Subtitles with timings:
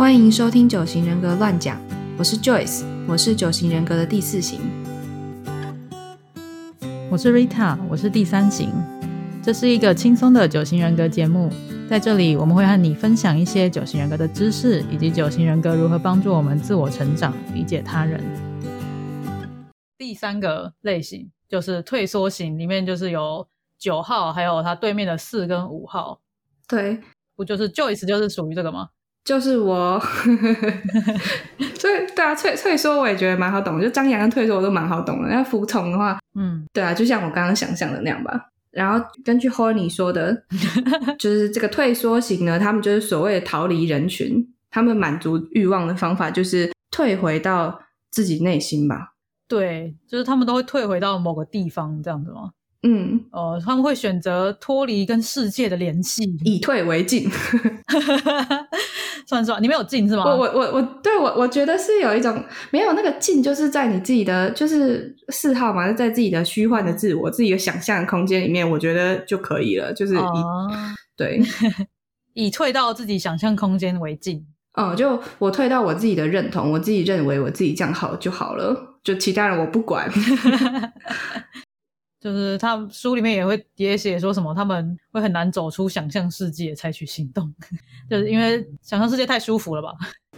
[0.00, 1.78] 欢迎收听九型人格乱讲，
[2.18, 4.58] 我是 Joyce，我是九型人格的第四型。
[7.10, 8.70] 我是 Rita，我是第三型。
[9.42, 11.50] 这是一个轻松的九型人格节目，
[11.86, 18.24] 在这里我们会和你分享一些九型人格的知识，以及九型人格如何帮助我们自我成长、理解他人。
[19.98, 23.46] 第三个类型就是退缩型，里面就是有
[23.78, 26.18] 九号，还有他对面的四跟五号，
[26.66, 26.98] 对，
[27.36, 28.88] 不就是 Joyce 就是属于这个吗？
[29.30, 29.96] 就是我，
[31.78, 35.28] 所以对啊，退退缩我也觉得蛮好懂，就张扬跟退缩我都蛮好懂的。
[35.28, 38.48] 那服从的话，嗯，对啊，就像我刚刚想象的那样吧。
[38.72, 40.42] 然后根据 Horny 说的，
[41.16, 49.12] 就是这个退缩型呢，他们就是所谓的逃离人群，他们满足欲望的方法就是退回到自己内心吧。
[49.46, 52.50] 对，就是他们都会退回到某个地方这样子吗？
[52.82, 57.30] 嗯，呃，他们会选择脱离跟世界的联系，以退为进。
[59.26, 60.24] 算是吧，你没有进是吗？
[60.24, 69.92] 我我我我，对我我觉得是有一种没有那个进，就是在你自己的就是嗜好嘛，就在自己的虚幻的自我、自己的想象空间里面，我觉得就可以了。
[69.92, 70.68] 就是以、哦
[71.16, 71.40] 对，
[72.34, 74.44] 以退到自己想象空间为进。
[74.72, 80.10] 嗯，就我退到我自己的认同，我自己认为我自己这样好就好了，就其他人我不管。
[82.20, 87.52] 就是他书里面也会也写说什么，他们会很难走出想象世界，采取行动，
[88.10, 89.88] 就是因为想象世界太舒服了吧？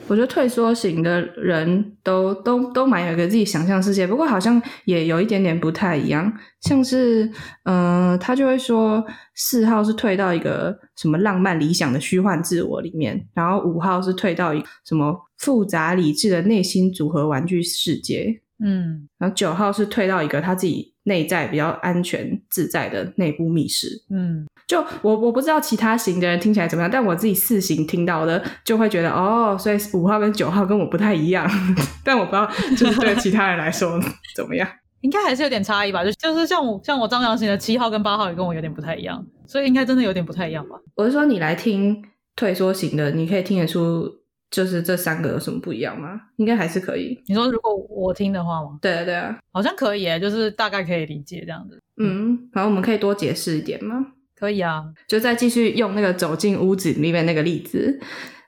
[0.08, 7.24] 我觉得退缩型的人都都都蛮有一个自己想象世界，不过好像也有一点点不太一样，像是
[7.64, 19.08] 嗯、呃他就会说四号是退到一个什么浪漫理想的虚幻自我里面，然后五号是退到一个什么复杂理智的内心组合玩具世界，嗯。
[19.18, 23.88] 然后九号是退到一个他自己内在比较安全自在的内部密室。
[24.10, 31.48] 嗯，就我我不知道其他型的人听起来怎么样，但我自己四型听到的就会觉得哦，所以五号跟九号跟我不太一样，
[32.04, 34.00] 但我不知道就是对其他人来说
[34.36, 34.68] 怎么样。
[35.02, 36.04] 应该还是有点差异吧？
[36.04, 40.76] 就就是像我像我张扬型的七号跟八号也跟我有点不太一样，所以应该真的有点不太一样吧？
[40.94, 42.00] 我是说你来听
[42.36, 44.08] 退缩型的，你可以听得出
[44.52, 46.20] 就是这三个有什么不一样吗？
[46.36, 47.20] 应该还是可以。
[47.26, 48.78] 你说如果我听的话吗？
[48.80, 51.80] 对啊对啊，好像可以耶，就是大概可以理解这样子。
[51.96, 53.96] 嗯，然后我们可以多解释一点吗？
[54.36, 57.98] 可以啊，就再继续用那个走进屋子里面那个例子，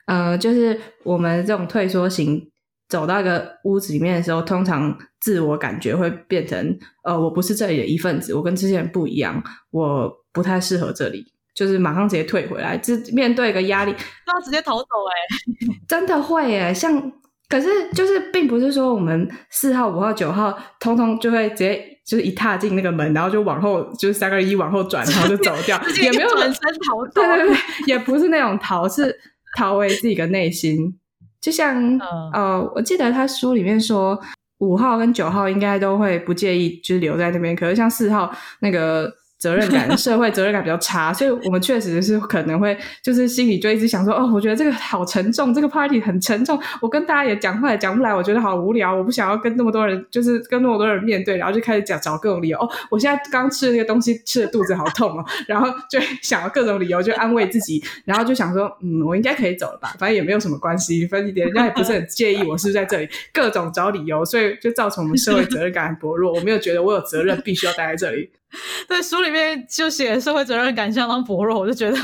[0.06, 2.50] 呃，就是我们这种退缩型
[2.88, 13.94] 走到一个屋子里面的时候，通常自我感觉会变成，呃，我不是这里的一份子，我跟这些人不一样，我不太适合这里，就是马上直接退回来，就面对一个压力，
[14.26, 15.75] 那直接逃走哎。
[15.87, 17.12] 真的会耶，像
[17.48, 27.12] 可是就是并不是说我们四号、五号、九号，通通就会直接就是一踏进那个门，然后就往后就是三个一往后转，然后就走掉，也没有转身逃走。
[27.15, 29.15] 对对对，也不是那种逃，是
[29.56, 30.98] 逃回自己的内心。
[31.41, 32.00] 就像、嗯
[32.32, 34.19] 呃，我记得他书里面说，
[34.59, 37.54] 五号跟九号应该都会不介意，就是留在那边。
[37.54, 39.12] 可是像四号那个
[39.44, 52.59] 责任感、社会责任感比较差，所以我们确实是可能会就是心里就一直想说，哦，我觉得这个好沉重，这个 party 很沉重，我跟大家也讲话也讲不来，我觉得好无聊，我不想要跟那么多人，就是跟那么多人面对，然后就开始讲找各种理由。
[52.59, 66.33] 哦，我现在刚吃的那个东西吃的肚子好痛哦，然后就想要各种理由就安慰自己，然后就想说，嗯，我应该可以走了吧，反正也没有什么关系，反正人家也不是很介意我是不是在这里，各种找理由，所以就造成我们社会责任感很薄弱。
[66.33, 68.31] 我没有觉得我有责任必须要待在这里。
[68.88, 71.97] 对，书里面就写社会责任感相当薄弱，我就觉得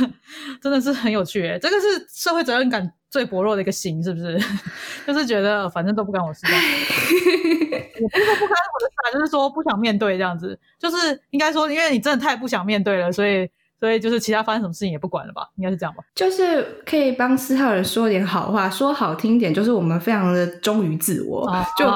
[0.60, 1.58] 真的是很有趣耶。
[1.60, 4.38] 这个是社会责任感最薄弱的一个型，是不是？
[5.06, 10.58] 就是觉得反正都不关我事， 也不是说不关我的事啊，就是说不想面对这样子。
[10.78, 13.48] 就是应该说，因为你真的太不想面对了，所以
[13.80, 15.48] 所以就是其他发生什么事情也不管了吧？
[15.56, 16.04] 应该是这样吧？
[16.14, 21.46] 就是可以帮四号人说点好话，说好听点，就是我们非常的忠于自我。
[21.46, 21.86] 啊就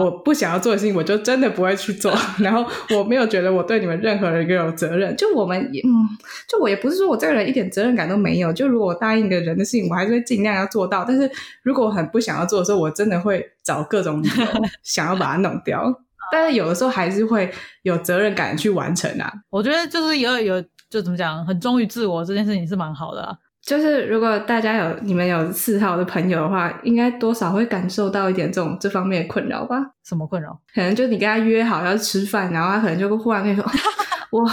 [0.00, 2.12] 我不想要做的事情，我就真的不会去做。
[2.40, 2.64] 然后
[2.96, 5.14] 我没有觉得我对你们任何人一个有责任。
[5.16, 6.08] 就我们也，嗯，
[6.48, 8.52] 就我也不是说我这个人一点责任感都没有。
[8.52, 11.04] 就如果我答应一个人的事情，我还是会尽量要做到。
[11.04, 11.30] 但是
[11.62, 14.46] 如果我很不想要做的时候，我真的会找各种理由
[14.82, 16.00] 想要把它弄掉。
[16.32, 17.52] 但是有的时候还是会
[17.82, 19.30] 有责任感去完成啊。
[19.50, 20.64] 我觉得就是有有
[20.94, 23.36] 就怎么讲，很忠于自我这件事情是蛮好的啊。
[23.60, 29.76] 就是如果大家有你们有四号的朋友的话，应该多少会感受到一点这种这方面的困扰吧？
[30.04, 30.56] 什么困扰？
[30.72, 33.64] 可能就你跟他约好要吃饭，然后他可能就会忽然跟你说
[34.30, 34.48] ：“我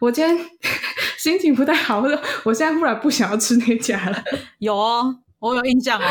[0.00, 0.36] 我今天
[1.16, 4.22] 心情不太好，或者我现在忽然不想要吃那家了。
[4.58, 6.04] 有哦，我有印象哦，”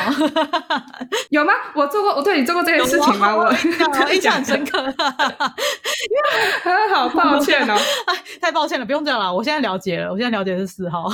[1.30, 1.51] 有吗？
[1.75, 3.33] 我做过，我对你做过这件事情吗？
[3.38, 3.51] 我
[4.13, 4.95] 印象很深刻，刻。
[6.94, 7.74] 好抱歉哦。
[8.06, 9.33] 哎，太抱歉了，不用这样了。
[9.33, 11.10] 我现在了解了，我现在了解的是四号。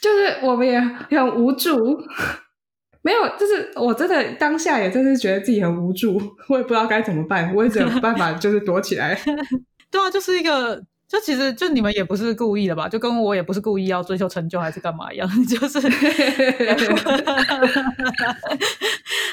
[0.00, 1.98] 就是我们也很无助。
[3.02, 9.18] 没有，就是我真的当下也真是觉得自己很无助，我也不知道该怎么办，我也只有办法就是躲起来。
[9.90, 10.82] 对啊，就是一个。
[11.08, 12.86] 就其实就你们也不是故意的吧？
[12.86, 15.78] 就跟我也不是故意要追求成就还是干嘛一样， 就是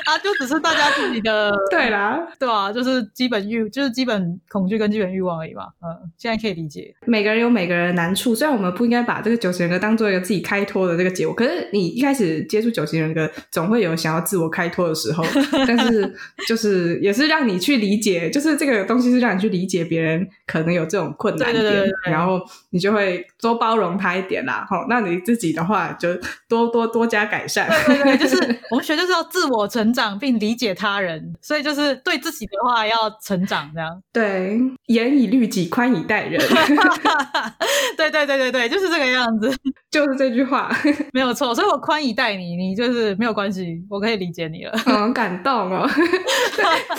[0.06, 2.72] 啊，就只是大家自己的 对啦，对吧？
[2.72, 5.66] 就是基本欲，就是基本恐惧跟基本欲望而已嘛。
[5.86, 6.95] 嗯，现在可以理解。
[7.06, 15.25] 每个人有每个人的难处，虽然我们不应该把这个九型人格当做一个自己开脱的这个结果，可是你一开始接触九型人格，总会有想要自我开脱的时候。
[15.68, 16.16] 但是
[16.48, 21.51] 就是也是让你去理解，就是这个东西是让你去理解别人可能有这种困难。
[21.51, 21.64] 对，
[22.03, 22.39] 然后
[22.69, 26.09] 你就会多包容他一点啦，好，那你自己的话就
[26.47, 27.67] 多多多加改善。
[27.85, 34.01] 对对对， 就是我们学就是要自我成长并理解他人，所以就是对自己的话要成长这样。
[34.13, 36.39] 对，严以律己，宽以待人。
[37.97, 39.51] 对对对对对，就是这个样子，
[39.89, 40.69] 就是这句话
[41.11, 41.56] 没有错。
[41.56, 44.77] 所以我宽以待你，你就是没有关系，我可以理解你了。
[44.77, 45.89] 很感动哦，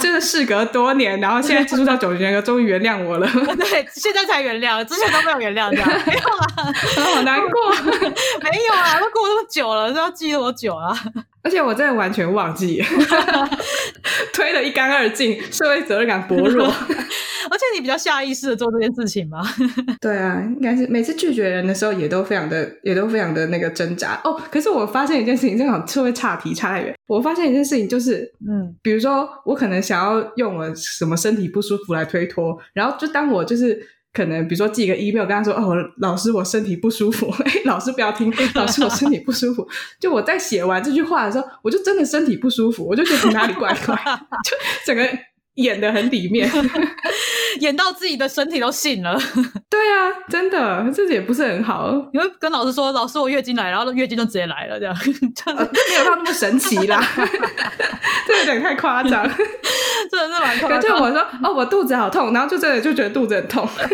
[0.01, 3.29] 就是事隔多年，然后现在接触到九年哥，终于原谅我了。
[3.57, 4.56] 对，现在才原。
[4.59, 7.71] 原谅之前都没有原谅，这样 没有啦，好难过，
[8.43, 10.97] 没有啊，都过那么久了，都要记多久啊？
[11.43, 12.83] 而且我真的完全忘记，
[14.33, 16.73] 推的一干二净，社会责任感薄弱。
[17.49, 19.41] 而且你比较下意识的做这件事情吗？
[20.01, 24.21] 对啊，应该是每次拒绝人的时候，也都非常的，也都非常的那个挣扎。
[24.25, 26.93] 哦，可是我发现一件事情，正好社会差题差太远。
[27.07, 33.91] 我发现一件事情，就是，嗯，比如说我可能想要用我什么身体不舒服来推脱，然后就当我就是。
[34.17, 37.31] 可能比如说寄个 email 跟他说哦，老师我身体不舒服，
[37.67, 39.69] 老师不要听， 老师我身体不舒服。
[40.01, 43.95] 就我在写完这句话的时候，我就真的身体不舒服，我就觉得哪里怪怪，
[44.43, 45.07] 就整个
[45.57, 46.51] 演的很里面，
[47.61, 49.19] 演到自己的身体都信了。
[49.69, 51.93] 对啊，真的，这也不是很好。
[52.15, 57.07] 你会跟老师说，老师我月经来，然后月经就直接来了，这样没有他那么神奇啦，
[58.27, 59.31] 这有点太夸张。
[60.11, 63.87] 真的是蛮痛，就我说哦，我肚子好痛，然后就真的就觉得肚子很痛，很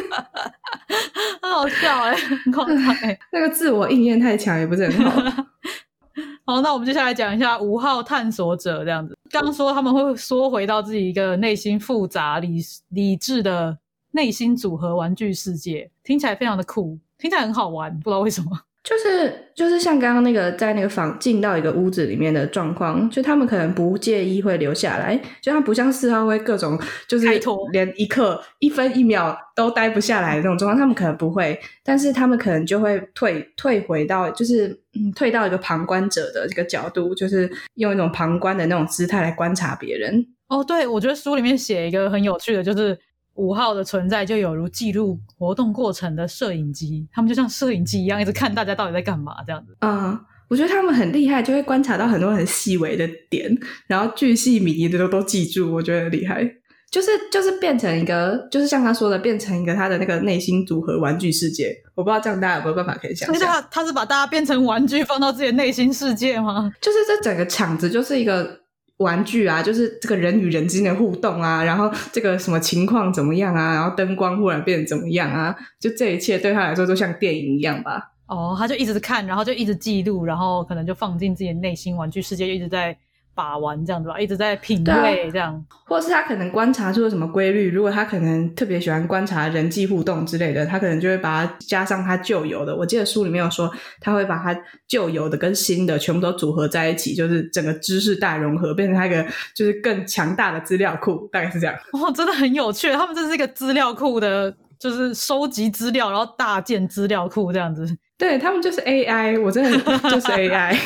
[1.50, 5.20] 好笑哎，很夸张哎， 那个自我应验太强也不是很好。
[6.44, 9.16] 好，那我们接下来讲一下五号探索者这样子。
[9.30, 13.78] 刚说他们会缩回到自己一个内心复杂、理理智的
[14.10, 18.50] 内心组合玩具世界，听起来非常的酷，听起来很好玩，不知道为什么。
[18.84, 26.76] 就是就是像刚刚那个在那个房进到一个屋子里面的状况，就他们可能不介意会留下来，就他不像四号会各种
[27.06, 27.26] 就是
[27.70, 40.26] 连一刻一分一秒都待不下来的那种状况，他们可能不会，但是他们可能就会退退回到就是嗯退到一个旁观者的这个角度，就是用一种旁观的那种姿态来观察别人。
[40.48, 42.98] 哦，对，我觉得书里面写一个很有趣的，就是。
[43.34, 49.76] 五号的存在就有如记录活动过程的摄影机，他们就像摄影机一样，一直看大家到底在干嘛这样子。
[49.80, 50.18] 嗯，
[50.48, 53.56] 我觉得他们很厉害，就会观察到很多很细微的点，
[53.86, 55.72] 然后巨细靡遗的都都记住。
[55.72, 56.44] 我觉得厉害，
[56.90, 61.74] 就是就是变成一个，就是像他说的，变成一个他的那个内心组合玩具世界。
[61.94, 63.48] 我不知道这样大家有没有办法可以想象？
[63.48, 66.70] 他他是把大家变成玩具放到自己的内心世界吗？
[66.80, 68.61] 就是这整个场子就是一个。
[69.02, 78.12] 玩具啊，就是这个人与人之间的互动啊，然后这个什么情况怎么样啊，然后灯光忽然变怎么样啊，就这一切对他来说就像电影一样吧。
[78.26, 82.96] 哦，他就一直看，然后就一直记录，然后可能就放进自己的内心玩具世界，一直在。
[83.34, 87.70] 把玩这样子吧，一直在品味这样，或者是他可能观察出了什么规律。
[87.70, 92.76] 如果他可能特别喜欢观察人际互动之类的，他可能就会把它加上他旧有的。
[92.76, 94.54] 我记得书里面有说，他会把他
[94.86, 101.74] 旧有的跟新的全部都组合在一起，就是整个知识大融合，变成他一个就是更强大的资料库，大概是这样。
[101.92, 107.86] 哦，真的很有趣，他们这是一个资料库的，就是收集资料，然后大建资料库这样子。
[108.22, 109.70] 对他们就是 AI，我真的
[110.08, 110.72] 就是 AI，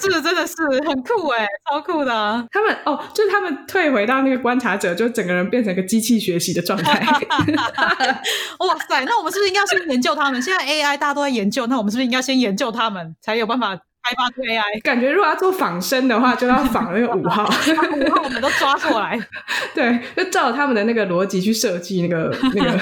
[0.00, 0.54] 是真的是
[0.88, 2.48] 很酷哎，超酷的。
[2.50, 6.98] 他们哦，就是他们退回到那个观察者，就整个人变成一个机器学习的状态。
[8.60, 10.40] 哇塞，那我们是不是应该先研究他们？
[10.40, 14.80] 现在 AI 大家都在研究，那我们是不是应该先研究他们，才有办法开发出 AI？
[14.82, 19.20] 感觉如果要做仿生的话，就要仿那个五号，五号我们都抓过来，
[19.74, 22.80] 对，就照他们的那个逻辑去设计那个那个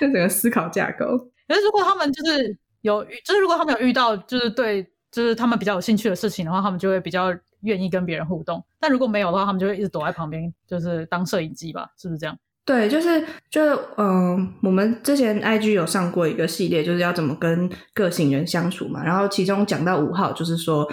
[0.00, 1.06] 那整个思考架构。
[1.46, 2.56] 可是如果他们就是。
[2.82, 8.64] 有，就是如果他们有遇到，就是对，就是他们比较有兴趣的事情的话，他们就会比较愿意跟别人互动。
[8.78, 12.36] 但如果没有的话，他们就会一直躲在旁边，就是当摄影机吧，是不是这样？
[12.64, 19.02] 对，就是就是嗯，我们之前 IG 有上过一个系列，就是要怎么跟个性人相处嘛。
[19.02, 20.88] 然后其中讲到五号，就是说，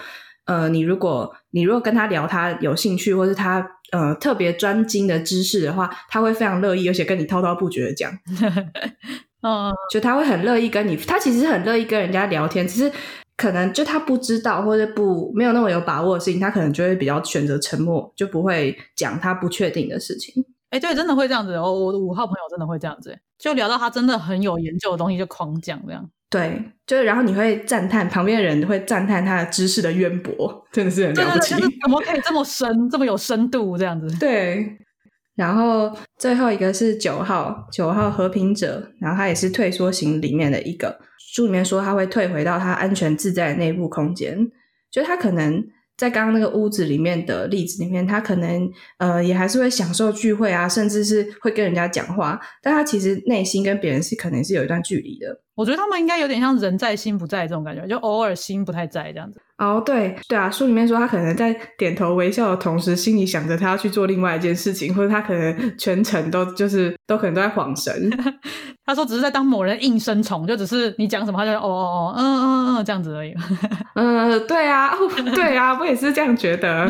[0.45, 8.11] 呃，你如果你如果跟他聊他有兴趣，或是他呃特别专精的知识的话，他会非常乐意，而且跟你滔滔不绝的讲。
[9.41, 12.91] 嗯，就他会很乐意跟你，他其实很乐意跟人家聊天，只是
[13.35, 20.43] 可能就他不知道或者不没有那么有把握的事情，他可能就会比较选择沉默，就不会讲他不确定的事情。
[20.71, 21.53] 哎，对，真的会这样子。
[21.53, 26.09] 我我的五号朋友真的会这样子，就聊到他真的很有研究的东西，就狂讲这样。
[26.29, 31.55] 对，就是然后你会赞叹旁边的人会赞叹他的知识的渊博，真的是很了不起。
[31.55, 34.19] 怎么可以这么深，这么有深度这样子？
[34.19, 34.77] 对。
[35.37, 40.99] 然后最后一个是九号，九号和平者，然后他也是退缩型里面的一个。
[41.17, 44.49] 书里面说他会退回到他安全自在的内部空间，
[44.89, 45.63] 就他可能
[45.95, 48.67] 在刚刚那个屋子里面的例子里面，他可能
[48.97, 55.39] 呃也还是会享受聚会啊，甚至是会跟人家讲话，但他其实内心跟别人是可能是有一段距离的。
[55.53, 59.39] 我觉得他们应该有点像人在心不在这种感觉，就偶尔心不太在这样子。
[59.57, 68.09] 哦，对对啊，书里面说他可能在点头微笑的同时，心里想着他要去做另外一件事情，或者他可能全程都就是都可能都在晃神。
[68.85, 73.33] 他说只是在当某人应声虫，就只是你讲什么他就哦哦哦嗯嗯嗯这样子而已。
[73.95, 74.93] 嗯， 对啊，
[75.33, 76.85] 对啊，我也是这样觉得。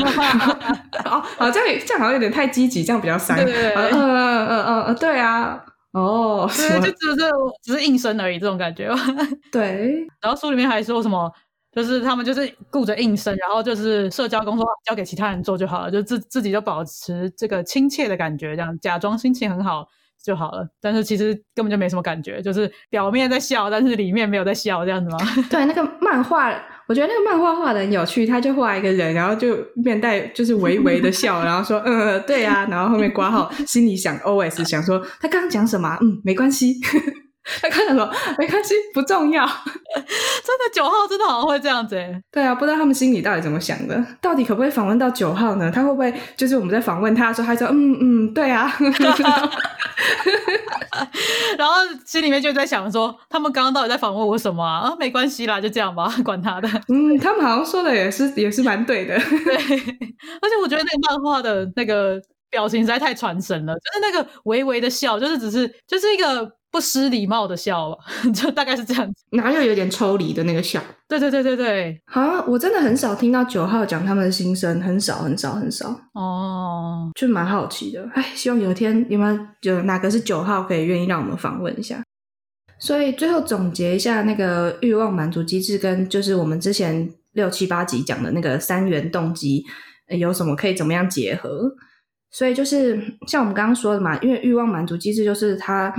[1.06, 3.36] 哦，好像这样好像有点太积极，这样比较伤。
[3.38, 5.58] 对对对，嗯嗯嗯嗯，对啊。
[5.94, 7.32] 哦，对，就只是
[7.64, 8.94] 只是应声而已，这种感觉。
[9.52, 11.32] 对，然后书里面还说什么，
[11.78, 19.88] 就是他们就是顾着应声，然后就是社交工作交给其他人做就好了，就自自己就保持这个亲切的感觉，这样假装心情很好
[20.24, 20.68] 就好了。
[20.82, 25.18] 但是其实根本就没什么感觉，就是表面在笑，但是里面没有在笑，这样子吗？
[25.50, 26.52] 对，那个漫画。
[26.88, 35.98] 我觉得那个漫画画的很有趣，他就画一个人，然后就面带就是微微的笑，然后说嗯对啊，然后后面挂号，心里想 O S 想说他刚刚讲什么？
[36.02, 36.76] 嗯，没关系。
[37.62, 39.46] 他看什么没关系，不重要。
[39.96, 42.22] 真的九号真的好像会这样子哎。
[42.32, 45.72] 对啊，不知道他们心里到底怎么想的，到底可不可以访问到九号呢？
[45.72, 48.72] 他会不会就是我们在访问他的时候，他说嗯嗯对啊，
[51.58, 51.74] 然后
[52.06, 54.94] 心里面就在想说，他们刚刚到底在访问我什么啊？
[55.00, 56.68] 没关系啦，就这样吧，管他的。
[56.90, 59.18] 嗯，他们好像说的也是也是蛮对的。
[59.20, 66.58] 对，而且我觉得那个漫画的那个表情实在太传神了，就是那个微微的笑，就是只是就是一个。
[66.78, 67.98] 不失礼貌的笑吧，
[68.32, 70.80] 就大概是这样子，哪有有点抽离的那个笑？
[71.08, 78.08] 对对对对对，好像我真的很少听到九号讲他们的心声，很少很少很少哦，就蛮好奇的。
[78.14, 82.04] 哎，希望有一天有没有有哪个是九号可以愿意让我们访问一下。
[82.80, 89.66] 所以最后总结一下那个欲望满足机制，跟就是我们之前六七八集讲的那个三元动机
[90.10, 91.72] 有什么可以怎么样结合？
[92.30, 95.92] 所以就是像我们刚刚说的嘛，因为欲望满足机制就是它。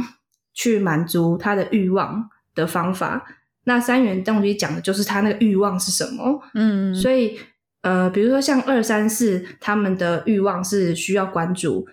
[0.58, 3.24] 去满足他的欲望的方法，
[3.62, 6.42] 那三元动机讲的就是他那个欲望是什么。
[6.54, 7.38] 嗯，所以
[7.82, 11.86] 呃，比如说像二三四，他们的欲望是需要关注，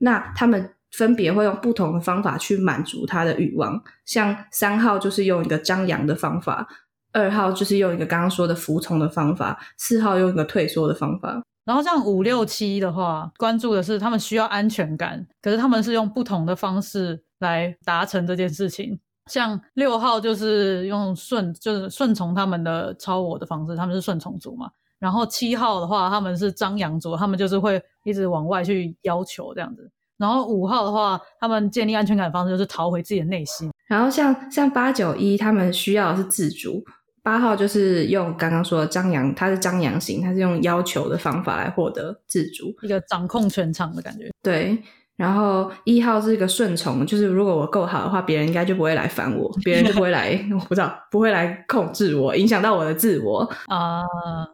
[0.00, 3.82] 那他们分别会用不同的方法去满足他的欲望。
[4.04, 6.68] 像三号就是用一个张扬的方法，
[7.14, 11.42] 二号就是用一个刚刚说的服从的方法，四号用一个退缩的方法。
[11.64, 17.22] 然后像五六七的话，关注的是他们需要安全感，可是他们是用不同的方式。
[17.40, 24.70] 来达成这件事情，像六号就是用顺，就是顺从他们的超我的方式，他们是顺从族嘛。
[24.98, 29.90] 然后七号的话，他们是张扬族，他们就是会一直往外去要求这样子。
[30.18, 33.70] 然后五号的话，他们建立安全感的方式就是逃回自己的内心。
[33.86, 36.84] 然后像像八九一，他们需要的是自主。
[37.22, 44.30] 八号就是用刚刚说的张扬，他是张扬型，他是用要求的方法来获得自主，一个掌控全场的感觉。
[44.42, 44.82] 对。
[45.20, 54.00] 然后一号是一个顺从，就是如果我够好的话，别人应该就不会来烦我， 别人就不会来， 我不知道不会来控制我，影响到我的自我啊。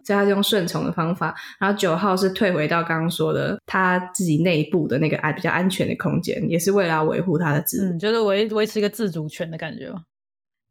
[0.03, 1.33] 所以他是用顺从的方法。
[1.61, 10.01] 然后九号是退回到刚刚说的他自己内部的那个安比较安全的空间，也是为了要维护他的自，嗯，就是维维持一个自主权的感觉吧。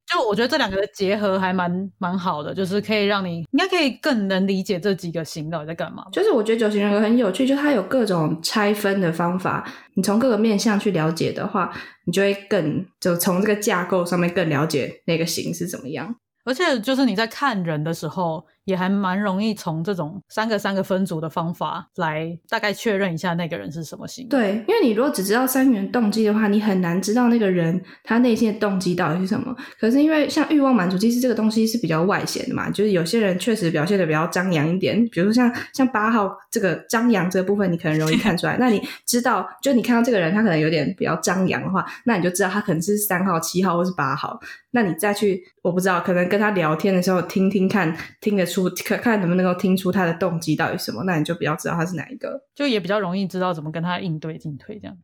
[0.08, 6.06] 就我觉得这两个结合还蛮蛮好的，就是可以让你应该可以更能理解这几个型到底在干嘛。
[6.12, 11.74] 就是我觉得九型人格很有趣，就它有各种拆分的方法，你从各个面向去了解的话，
[12.06, 16.16] 你就会更就从这个架构上面更了解那个型是怎么样。
[16.46, 18.46] 而且就是你在看人的时候。
[18.66, 24.28] 也还蛮容易从这种三个三个分组的方法来大概确认一下那个人是什么型。
[24.28, 29.56] 对，因为你如果只知道三元动机的话，你很难知道那个人他内心的动机到底是什么。
[29.80, 38.58] 可是因为像欲望满足机制这个东西是比较外显的嘛，就是有些人确实表现的比较张扬一点，比如说像像八号这个张扬这个部分，你可能容易看出来。
[38.60, 44.40] 那你知道，就你看到这个人他可能有点比较张扬的话，那你就知道他可能是三号、七号或是八号。
[44.72, 54.98] 那你再去，我不知道，可能跟他聊天的时候听听看，听得出，看看能不能够听出他的动机到底什么，那你就比较知道他是哪一个，就也比较容易知道怎么跟他应对进退这样。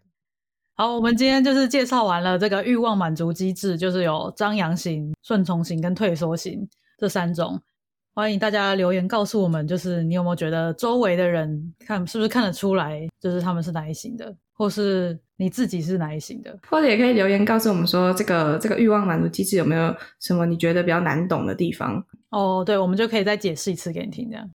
[0.75, 7.61] 好，我们今天就是介绍完了这个欲望满足机制，就是有张扬型、顺从型跟退缩型这三种。
[8.13, 16.55] 欢迎大家留言告诉我们，就是你有没有觉得周围的人看是不是看得出来，就是他们是哪一型的，或是你自己是哪一型的？
[16.69, 22.05] 或者也可以留言告诉我们说，这个这个欲望满足机制有没有什么你觉得比较难懂的地方？
[22.29, 24.47] 哦，对，我们就可以再解释一次给你听，这样。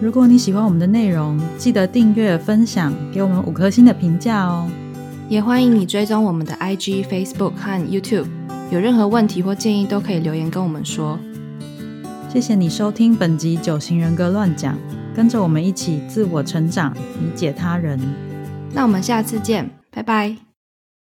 [0.00, 4.70] 如果你喜欢我们的内容，记得订阅、分享，给我们五颗星的评价哦。
[5.28, 8.28] 也欢迎你追踪我们的 IG、Facebook 和 YouTube，
[8.70, 11.18] 有任何问题或建议都可以留言跟我们说。
[12.28, 14.76] 谢谢你收听本集《九型人格乱讲》，
[15.12, 17.98] 跟着我们一起自我成长，理解他人。
[18.72, 20.45] 那我们下次见，拜拜。